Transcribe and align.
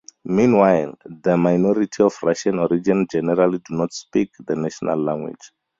Meanwhile, 0.25 0.97
the 1.05 1.37
minority 1.37 2.01
of 2.03 2.17
Russian 2.23 2.57
origin 2.57 3.05
generally 3.11 3.59
do 3.59 3.75
not 3.75 3.93
speak 3.93 4.31
the 4.47 4.55
national 4.55 4.97
language. 4.99 5.51